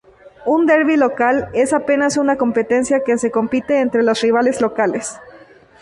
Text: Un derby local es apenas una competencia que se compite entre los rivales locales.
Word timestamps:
Un 0.47 0.65
derby 0.65 0.97
local 0.97 1.49
es 1.53 1.73
apenas 1.73 2.17
una 2.17 2.35
competencia 2.35 3.03
que 3.05 3.19
se 3.19 3.29
compite 3.29 3.81
entre 3.81 4.01
los 4.01 4.19
rivales 4.21 4.59
locales. 4.59 5.19